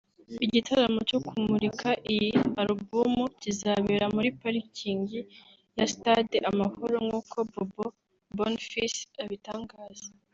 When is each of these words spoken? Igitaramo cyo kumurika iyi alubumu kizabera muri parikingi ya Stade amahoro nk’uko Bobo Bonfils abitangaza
Igitaramo 0.45 0.99
cyo 1.09 1.19
kumurika 1.27 1.89
iyi 2.13 2.29
alubumu 2.59 3.23
kizabera 3.41 4.05
muri 4.15 4.29
parikingi 4.41 5.19
ya 5.77 5.85
Stade 5.93 6.37
amahoro 6.49 6.95
nk’uko 7.05 7.35
Bobo 7.51 7.85
Bonfils 8.35 8.97
abitangaza 9.23 10.07